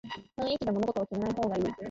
[0.39, 1.71] 雰囲気で物事を決めない方がいい